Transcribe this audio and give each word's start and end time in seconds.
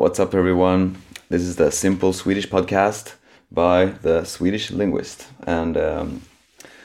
what's 0.00 0.18
up, 0.18 0.34
everyone? 0.34 0.96
This 1.28 1.42
is 1.42 1.56
the 1.56 1.70
Simple 1.70 2.14
Swedish 2.14 2.48
podcast 2.48 3.16
by 3.52 3.84
the 3.84 4.24
Swedish 4.24 4.70
linguist, 4.70 5.26
and 5.42 5.76
um, 5.76 6.22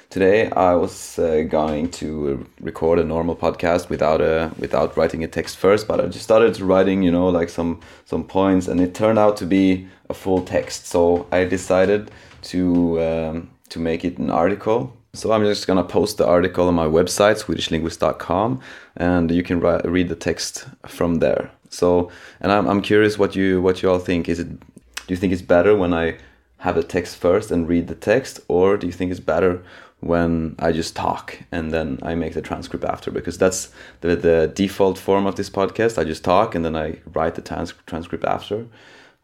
today 0.09 0.51
I 0.51 0.73
was 0.73 1.17
uh, 1.17 1.43
going 1.43 1.91
to 1.91 2.45
record 2.59 2.99
a 2.99 3.05
normal 3.05 3.37
podcast 3.37 3.87
without 3.87 4.19
a 4.19 4.51
without 4.59 4.97
writing 4.97 5.23
a 5.23 5.29
text 5.29 5.55
first, 5.55 5.87
but 5.87 6.01
I 6.01 6.07
just 6.07 6.25
started 6.25 6.59
writing, 6.59 7.03
you 7.03 7.11
know, 7.11 7.29
like 7.29 7.47
some 7.47 7.79
some 8.03 8.25
points, 8.25 8.67
and 8.67 8.81
it 8.81 8.93
turned 8.93 9.17
out 9.17 9.37
to 9.37 9.45
be 9.45 9.87
a 10.09 10.13
full 10.13 10.41
text. 10.41 10.87
So 10.87 11.25
I 11.31 11.45
decided 11.45 12.11
to 12.51 13.01
um, 13.01 13.49
to 13.69 13.79
make 13.79 14.03
it 14.03 14.17
an 14.17 14.29
article 14.29 14.91
so 15.15 15.31
I'm 15.31 15.45
just 15.45 15.65
gonna 15.65 15.85
post 15.85 16.17
the 16.17 16.27
article 16.27 16.67
on 16.67 16.75
my 16.75 16.87
website, 16.87 17.41
swedishlinguist.com, 17.41 18.59
and 18.97 19.31
you 19.31 19.43
can 19.43 19.61
read 19.61 20.09
the 20.09 20.15
text 20.15 20.67
from 20.85 21.19
there. 21.19 21.54
So, 21.69 22.11
and 22.39 22.51
I'm, 22.51 22.67
I'm 22.67 22.81
curious 22.81 23.17
what 23.17 23.35
you 23.35 23.61
what 23.61 23.81
you 23.81 23.89
all 23.89 23.99
think. 23.99 24.29
Is 24.29 24.39
it 24.39 24.59
do 24.59 25.13
you 25.13 25.17
think 25.17 25.33
it's 25.33 25.41
better 25.41 25.75
when 25.75 25.93
I 25.93 26.17
have 26.59 26.75
the 26.75 26.83
text 26.83 27.17
first 27.17 27.51
and 27.51 27.67
read 27.67 27.87
the 27.87 27.95
text, 27.95 28.39
or 28.47 28.77
do 28.77 28.87
you 28.87 28.93
think 28.93 29.11
it's 29.11 29.19
better 29.19 29.63
when 29.99 30.55
I 30.59 30.71
just 30.71 30.95
talk 30.95 31.39
and 31.51 31.71
then 31.71 31.99
I 32.01 32.15
make 32.15 32.33
the 32.33 32.41
transcript 32.41 32.83
after? 32.83 33.11
Because 33.11 33.37
that's 33.37 33.71
the 34.01 34.15
the 34.15 34.51
default 34.53 34.97
form 34.97 35.25
of 35.25 35.35
this 35.35 35.49
podcast. 35.49 35.97
I 35.97 36.03
just 36.03 36.23
talk 36.23 36.55
and 36.55 36.65
then 36.65 36.75
I 36.75 36.99
write 37.13 37.35
the 37.35 37.41
trans- 37.41 37.73
transcript 37.85 38.25
after. 38.25 38.67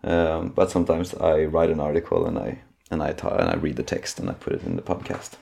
Um, 0.03 0.49
but 0.49 0.71
sometimes 0.71 1.13
I 1.15 1.43
write 1.45 1.69
an 1.69 1.79
article 1.79 2.25
and 2.25 2.37
I 2.37 2.59
and 2.89 3.01
I 3.01 3.13
talk, 3.13 3.39
and 3.39 3.49
I 3.49 3.55
read 3.55 3.77
the 3.77 3.83
text 3.83 4.19
and 4.19 4.29
I 4.29 4.33
put 4.33 4.53
it 4.53 4.63
in 4.63 4.75
the 4.75 4.81
podcast 4.81 5.37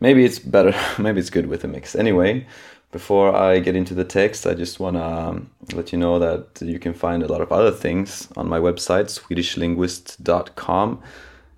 maybe 0.00 0.24
it's 0.24 0.38
better 0.38 0.74
maybe 1.02 1.20
it's 1.20 1.30
good 1.30 1.46
with 1.46 1.64
a 1.64 1.68
mix. 1.68 1.94
Anyway 1.94 2.46
before 2.92 3.34
i 3.34 3.58
get 3.58 3.74
into 3.74 3.92
the 3.92 4.04
text 4.04 4.46
i 4.46 4.54
just 4.54 4.78
want 4.78 4.94
to 4.94 5.04
um, 5.04 5.50
let 5.72 5.90
you 5.90 5.98
know 5.98 6.16
that 6.20 6.46
you 6.62 6.78
can 6.78 6.94
find 6.94 7.24
a 7.24 7.26
lot 7.26 7.40
of 7.40 7.50
other 7.50 7.72
things 7.72 8.28
on 8.36 8.48
my 8.48 8.60
website 8.60 9.06
swedishlinguist.com 9.10 11.02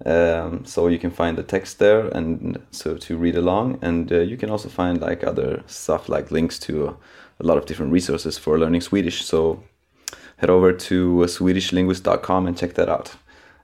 um, 0.04 0.64
so 0.64 0.88
you 0.88 0.98
can 0.98 1.10
find 1.10 1.38
the 1.38 1.42
text 1.42 1.78
there 1.78 2.08
and 2.08 2.60
so 2.70 2.96
to 2.98 3.16
read 3.16 3.36
along. 3.36 3.78
And 3.80 4.12
uh, 4.12 4.20
you 4.20 4.36
can 4.36 4.50
also 4.50 4.68
find 4.68 5.00
like 5.00 5.24
other 5.24 5.62
stuff 5.66 6.08
like 6.08 6.30
links 6.30 6.58
to 6.60 6.96
a 7.40 7.44
lot 7.44 7.56
of 7.56 7.66
different 7.66 7.92
resources 7.92 8.36
for 8.36 8.58
learning 8.58 8.82
swedish. 8.82 9.24
So 9.24 9.62
head 10.36 10.50
over 10.50 10.72
to 10.72 11.16
swedishlinguist.com 11.26 12.46
and 12.46 12.58
check 12.58 12.74
that 12.74 12.88
out. 12.88 13.14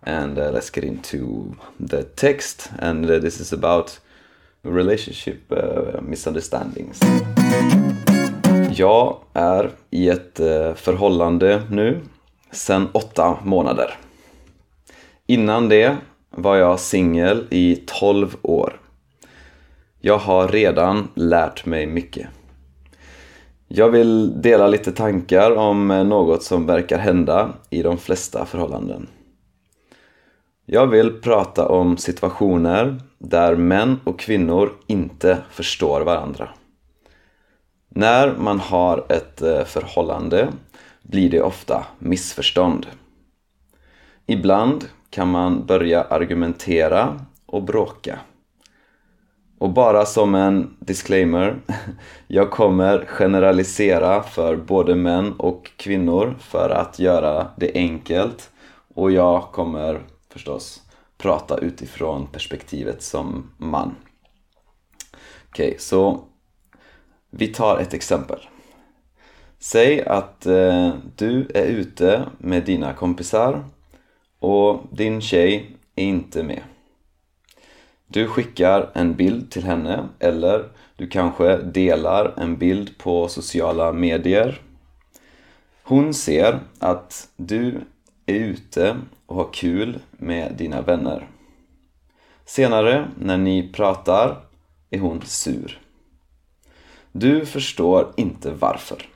And 0.05 0.39
uh, 0.39 0.51
let's 0.51 0.71
get 0.71 0.85
into 0.85 1.57
the 1.79 2.05
text. 2.05 2.71
And 2.79 3.09
uh, 3.09 3.19
this 3.19 3.39
is 3.39 3.53
about 3.53 3.99
relationship 4.63 5.53
uh, 5.53 6.01
misunderstandings. 6.03 7.01
Jag 8.75 9.17
är 9.33 9.71
i 9.91 10.09
ett 10.09 10.41
uh, 10.41 10.75
förhållande 10.75 11.63
nu 11.71 12.01
sedan 12.51 12.89
åtta 12.93 13.39
månader. 13.45 13.95
Innan 15.27 15.69
det 15.69 15.97
var 16.31 16.57
jag 16.57 16.81
singel 16.81 17.47
i 17.51 17.77
12 17.87 18.37
år. 18.43 18.81
Jag 20.01 20.19
har 20.19 20.49
redan 20.49 21.09
lärt 21.15 21.67
mig 21.67 21.87
mycket. 21.87 22.27
Jag 23.69 23.89
vill 23.89 24.43
dela 24.43 24.67
lite 24.67 24.93
tankar 24.93 25.57
om 25.57 25.91
eh, 25.91 26.05
något 26.05 26.43
som 26.43 26.67
verkar 26.67 26.99
hända 26.99 27.53
i 27.71 27.83
de 27.83 27.99
flesta 27.99 28.45
förhållanden. 28.45 29.09
Jag 30.67 30.87
vill 30.87 31.21
prata 31.21 31.69
om 31.69 31.97
situationer 31.97 33.01
där 33.19 33.57
män 33.57 34.01
och 34.05 34.19
kvinnor 34.19 34.73
inte 34.87 35.39
förstår 35.51 36.01
varandra. 36.01 36.49
När 37.89 38.37
man 38.37 38.61
har 38.61 39.05
ett 39.09 39.43
eh, 39.43 39.65
förhållande 39.65 40.49
blir 41.03 41.31
det 41.31 41.43
ofta 41.43 41.87
missförstånd. 41.99 42.87
Ibland 44.27 44.85
kan 45.11 45.29
man 45.29 45.67
börja 45.67 46.03
argumentera 46.03 47.21
och 47.47 47.63
bråka. 47.63 48.19
Och 49.59 49.71
bara 49.71 50.05
som 50.05 50.35
en 50.35 50.77
disclaimer, 50.79 51.57
jag 52.27 52.51
kommer 52.51 53.05
generalisera 53.05 54.23
för 54.23 54.57
både 54.57 54.95
män 54.95 55.33
och 55.33 55.71
kvinnor 55.77 56.35
för 56.41 56.71
att 56.71 56.99
göra 56.99 57.47
det 57.57 57.73
enkelt 57.75 58.51
och 58.95 59.11
jag 59.11 59.43
kommer 59.43 60.01
förstås 60.33 60.83
prata 61.19 61.59
utifrån 61.59 62.27
perspektivet 62.27 63.03
som 63.03 63.51
man. 63.59 63.95
Okej, 65.49 65.69
okay, 65.69 65.79
så 65.79 66.25
vi 67.31 67.49
tar 67.49 67.79
ett 67.79 67.95
exempel. 67.95 68.39
Säg 69.59 70.03
att 70.03 70.47
eh, 70.47 70.95
du 71.17 71.49
är 71.55 71.67
ute 71.67 72.27
med 72.39 72.65
dina 72.65 72.93
kompisar 72.93 73.65
och 74.39 74.83
din 74.91 75.21
tjej 75.21 75.77
är 75.97 76.05
inte 76.05 76.43
med. 76.43 76.63
Du 78.07 78.29
skickar 78.29 78.91
en 78.95 79.15
bild 79.15 79.51
till 79.51 79.65
henne 79.65 80.09
eller 80.19 80.69
du 80.97 81.09
kanske 81.09 81.57
delar 81.57 82.35
en 82.37 82.57
bild 82.57 82.99
på 82.99 83.29
sociala 83.29 83.93
medier. 83.93 84.61
Hon 85.83 86.15
ser 86.15 86.61
att 86.79 87.29
du 87.37 87.81
är 88.27 88.35
ute 88.35 89.01
och 89.27 89.37
har 89.37 89.53
kul 89.53 89.99
med 90.11 90.55
dina 90.55 90.83
vänner. 90.83 91.29
Senare, 92.45 93.11
när 93.19 93.39
ni 93.39 93.73
pratar, 93.73 94.45
är 94.91 94.99
hon 94.99 95.23
sur. 95.23 95.81
Du 97.13 97.47
förstår 97.47 98.13
inte 98.17 98.51
varför. 98.51 99.09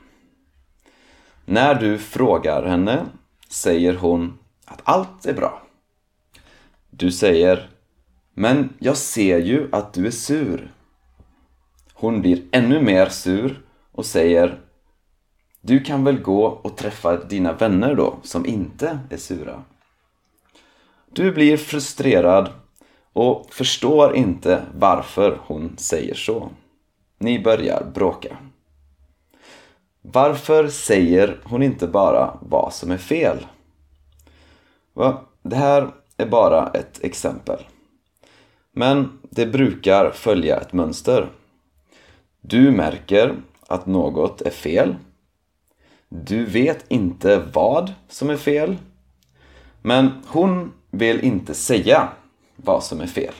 När 1.45 1.75
du 1.75 1.97
frågar 1.97 2.63
henne 2.63 3.05
säger 3.49 3.93
hon 3.93 4.37
att 4.65 4.81
allt 4.83 5.25
är 5.25 5.33
bra. 5.33 5.61
Du 6.89 7.11
säger 7.11 7.69
Men 8.33 8.73
jag 8.79 8.97
ser 8.97 9.39
ju 9.39 9.69
att 9.71 9.93
du 9.93 10.07
är 10.07 10.11
sur. 10.11 10.71
Hon 11.93 12.21
blir 12.21 12.43
ännu 12.51 12.81
mer 12.81 13.09
sur 13.09 13.61
och 13.91 14.05
säger 14.05 14.59
du 15.67 15.79
kan 15.79 16.03
väl 16.03 16.19
gå 16.21 16.45
och 16.45 16.77
träffa 16.77 17.17
dina 17.17 17.53
vänner 17.53 17.95
då, 17.95 18.17
som 18.23 18.45
inte 18.45 18.99
är 19.09 19.17
sura. 19.17 19.63
Du 21.11 21.31
blir 21.31 21.57
frustrerad 21.57 22.49
och 23.13 23.53
förstår 23.53 24.15
inte 24.15 24.65
varför 24.77 25.39
hon 25.41 25.77
säger 25.77 26.13
så. 26.13 26.49
Ni 27.17 27.39
börjar 27.39 27.91
bråka. 27.93 28.37
Varför 30.01 30.67
säger 30.67 31.39
hon 31.43 31.63
inte 31.63 31.87
bara 31.87 32.37
vad 32.41 32.73
som 32.73 32.91
är 32.91 32.97
fel? 32.97 33.47
Det 35.41 35.55
här 35.55 35.91
är 36.17 36.25
bara 36.25 36.67
ett 36.67 37.03
exempel. 37.03 37.59
Men 38.71 39.19
det 39.29 39.45
brukar 39.45 40.11
följa 40.11 40.59
ett 40.59 40.73
mönster. 40.73 41.29
Du 42.41 42.71
märker 42.71 43.35
att 43.67 43.85
något 43.85 44.41
är 44.41 44.51
fel. 44.51 44.95
Du 46.09 46.45
vet 46.45 46.85
inte 46.87 47.37
vad 47.53 47.93
som 48.07 48.29
är 48.29 48.37
fel. 48.37 48.77
Men 49.81 50.11
hon 50.27 50.73
vill 50.91 51.19
inte 51.19 51.53
säga 51.53 52.09
vad 52.55 52.83
som 52.83 53.01
är 53.01 53.07
fel. 53.07 53.33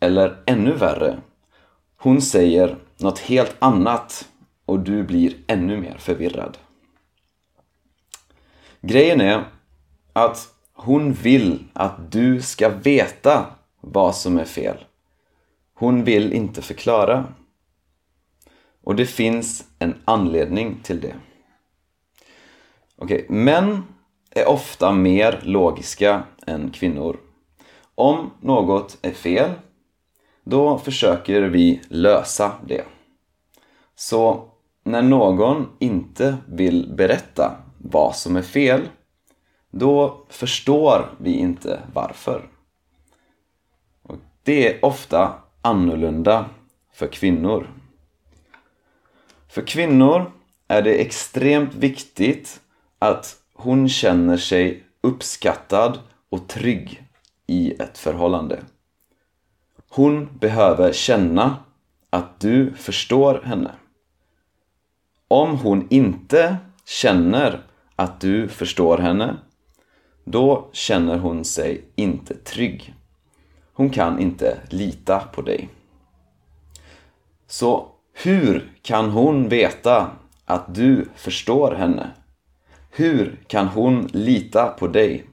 Eller 0.00 0.42
ännu 0.46 0.72
värre, 0.72 1.18
hon 1.96 2.22
säger 2.22 2.76
något 2.96 3.18
helt 3.18 3.56
annat 3.58 4.28
och 4.64 4.80
du 4.80 5.02
blir 5.02 5.34
ännu 5.46 5.76
mer 5.76 5.96
förvirrad. 5.98 6.58
Grejen 8.80 9.20
är 9.20 9.44
att 10.12 10.48
hon 10.72 11.12
vill 11.12 11.64
att 11.72 12.12
du 12.12 12.42
ska 12.42 12.68
veta 12.68 13.46
vad 13.80 14.14
som 14.14 14.38
är 14.38 14.44
fel. 14.44 14.84
Hon 15.74 16.04
vill 16.04 16.32
inte 16.32 16.62
förklara. 16.62 17.24
Och 18.82 18.96
det 18.96 19.06
finns 19.06 19.64
en 19.78 19.94
anledning 20.04 20.80
till 20.82 21.00
det. 21.00 21.14
Okej, 22.96 23.24
okay, 23.24 23.36
män 23.36 23.82
är 24.30 24.48
ofta 24.48 24.92
mer 24.92 25.40
logiska 25.42 26.22
än 26.46 26.70
kvinnor. 26.70 27.20
Om 27.94 28.30
något 28.40 28.98
är 29.02 29.10
fel, 29.10 29.50
då 30.44 30.78
försöker 30.78 31.42
vi 31.42 31.80
lösa 31.88 32.52
det. 32.66 32.84
Så 33.94 34.50
när 34.84 35.02
någon 35.02 35.68
inte 35.78 36.36
vill 36.46 36.94
berätta 36.96 37.56
vad 37.78 38.16
som 38.16 38.36
är 38.36 38.42
fel, 38.42 38.88
då 39.70 40.26
förstår 40.28 41.14
vi 41.18 41.32
inte 41.32 41.82
varför. 41.94 42.50
Och 44.02 44.16
det 44.42 44.74
är 44.74 44.84
ofta 44.84 45.34
annorlunda 45.62 46.46
för 46.92 47.06
kvinnor. 47.06 47.66
För 49.48 49.62
kvinnor 49.62 50.32
är 50.68 50.82
det 50.82 50.94
extremt 50.94 51.74
viktigt 51.74 52.60
att 52.98 53.36
hon 53.54 53.88
känner 53.88 54.36
sig 54.36 54.84
uppskattad 55.00 55.98
och 56.28 56.48
trygg 56.48 57.02
i 57.46 57.72
ett 57.72 57.98
förhållande. 57.98 58.62
Hon 59.88 60.38
behöver 60.38 60.92
känna 60.92 61.56
att 62.10 62.40
du 62.40 62.74
förstår 62.74 63.42
henne. 63.44 63.70
Om 65.28 65.58
hon 65.58 65.86
inte 65.90 66.56
känner 66.84 67.62
att 67.96 68.20
du 68.20 68.48
förstår 68.48 68.98
henne, 68.98 69.36
då 70.24 70.68
känner 70.72 71.18
hon 71.18 71.44
sig 71.44 71.84
inte 71.94 72.34
trygg. 72.34 72.94
Hon 73.72 73.90
kan 73.90 74.18
inte 74.18 74.58
lita 74.70 75.20
på 75.20 75.42
dig. 75.42 75.68
Så 77.46 77.88
hur 78.22 78.72
kan 78.82 79.10
hon 79.10 79.48
veta 79.48 80.10
att 80.44 80.74
du 80.74 81.08
förstår 81.14 81.74
henne? 81.74 82.10
Hur 82.90 83.38
kan 83.46 83.66
hon 83.66 84.08
lita 84.12 84.66
på 84.66 84.88
dig? 84.88 85.24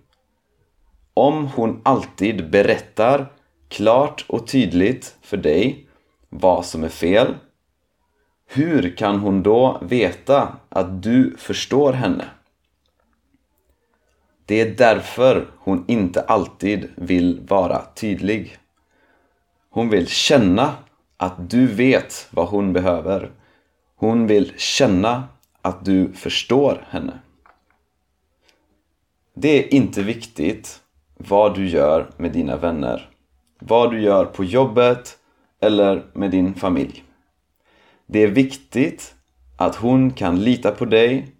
Om 1.13 1.47
hon 1.47 1.81
alltid 1.83 2.49
berättar 2.49 3.31
klart 3.67 4.25
och 4.27 4.47
tydligt 4.47 5.17
för 5.21 5.37
dig 5.37 5.87
vad 6.29 6.65
som 6.65 6.83
är 6.83 6.89
fel, 6.89 7.35
hur 8.47 8.95
kan 8.97 9.19
hon 9.19 9.43
då 9.43 9.79
veta 9.81 10.57
att 10.69 11.03
du 11.03 11.35
förstår 11.37 11.93
henne? 11.93 12.25
Det 14.45 14.61
är 14.61 14.75
därför 14.75 15.47
hon 15.57 15.85
inte 15.87 16.21
alltid 16.21 16.89
vill 16.95 17.41
vara 17.47 17.81
tydlig. 17.95 18.57
Hon 19.69 19.89
vill 19.89 20.07
känna 20.07 20.73
att 21.17 21.49
du 21.49 21.67
vet 21.67 22.27
vad 22.31 22.47
hon 22.47 22.73
behöver. 22.73 23.31
Hon 23.95 24.27
vill 24.27 24.53
känna 24.57 25.27
att 25.61 25.85
du 25.85 26.13
förstår 26.13 26.87
henne. 26.89 27.19
Det 29.33 29.49
är 29.49 29.73
inte 29.73 30.03
viktigt 30.03 30.81
vad 31.17 31.55
du 31.55 31.67
gör 31.67 32.09
med 32.17 32.31
dina 32.31 32.57
vänner. 32.57 33.09
Vad 33.59 33.91
du 33.91 34.01
gör 34.01 34.25
på 34.25 34.43
jobbet 34.43 35.17
eller 35.61 36.05
med 36.13 36.31
din 36.31 36.53
familj. 36.53 37.03
Det 38.05 38.23
är 38.23 38.27
viktigt 38.27 39.15
att 39.57 39.75
hon 39.75 40.11
kan 40.11 40.43
lita 40.43 40.71
på 40.71 40.85
dig 40.85 41.35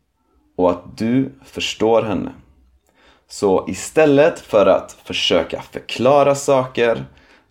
och 0.56 0.70
att 0.70 0.98
du 0.98 1.32
förstår 1.44 2.02
henne. 2.02 2.32
Så 3.28 3.66
istället 3.70 4.40
för 4.40 4.66
att 4.66 4.92
försöka 4.92 5.62
förklara 5.62 6.36
saker, 6.36 7.06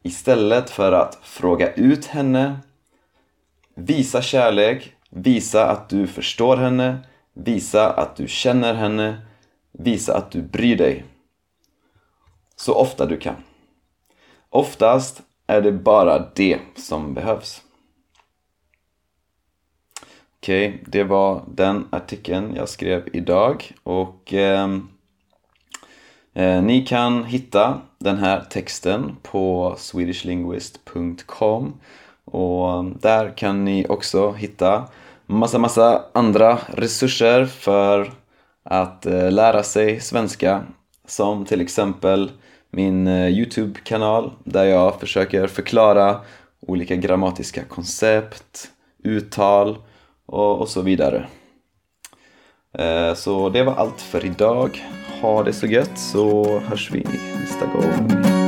istället 0.04 0.70
för 0.70 0.92
att 0.92 1.18
fråga 1.22 1.72
ut 1.72 2.06
henne, 2.06 2.58
visa 3.74 4.22
kärlek, 4.22 4.92
visa 5.10 5.70
att 5.70 5.88
du 5.88 6.06
förstår 6.06 6.56
henne, 6.56 6.98
visa 7.32 7.92
att 7.92 8.16
du 8.16 8.28
känner 8.28 8.74
henne, 8.74 9.26
visa 9.72 10.16
att 10.16 10.30
du 10.30 10.42
bryr 10.42 10.76
dig. 10.76 11.04
Så 12.56 12.74
ofta 12.74 13.06
du 13.06 13.16
kan. 13.16 13.36
Oftast 14.50 15.22
är 15.46 15.60
det 15.60 15.72
bara 15.72 16.30
det 16.34 16.58
som 16.76 17.14
behövs. 17.14 17.62
Okej, 20.36 20.68
okay, 20.68 20.80
det 20.86 21.04
var 21.04 21.44
den 21.48 21.88
artikeln 21.90 22.54
jag 22.56 22.68
skrev 22.68 23.08
idag 23.12 23.72
och 23.82 24.34
eh, 24.34 24.68
Eh, 26.34 26.62
ni 26.62 26.86
kan 26.86 27.24
hitta 27.24 27.80
den 28.04 28.18
här 28.18 28.44
texten 28.50 29.16
på 29.22 29.74
swedishlinguist.com 29.78 31.74
och 32.24 32.84
där 32.84 33.36
kan 33.36 33.64
ni 33.64 33.86
också 33.88 34.32
hitta 34.32 34.88
massa, 35.26 35.58
massa 35.58 36.04
andra 36.12 36.58
resurser 36.66 37.46
för 37.46 38.12
att 38.62 39.06
eh, 39.06 39.32
lära 39.32 39.62
sig 39.62 40.00
svenska 40.00 40.62
som 41.06 41.44
till 41.44 41.60
exempel 41.60 42.30
min 42.70 43.06
eh, 43.06 43.28
Youtube-kanal 43.28 44.30
där 44.44 44.64
jag 44.64 45.00
försöker 45.00 45.46
förklara 45.46 46.20
olika 46.60 46.96
grammatiska 46.96 47.64
koncept, 47.64 48.70
uttal 49.04 49.78
och, 50.26 50.60
och 50.60 50.68
så 50.68 50.82
vidare. 50.82 51.26
Eh, 52.78 53.14
så 53.14 53.48
det 53.48 53.62
var 53.62 53.74
allt 53.74 54.00
för 54.00 54.24
idag 54.24 54.84
ha 55.20 55.42
det 55.42 55.52
så 55.52 55.66
gött 55.66 55.98
så 55.98 56.58
hörs 56.58 56.90
vi 56.92 57.06
nästa 57.40 57.66
gång. 57.66 58.43